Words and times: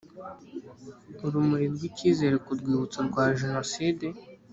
urumuri 1.25 1.65
rw 1.75 1.81
icyizere 1.89 2.35
ku 2.45 2.51
rwibutso 2.59 2.99
rwa 3.09 3.25
jenoside 3.39 4.07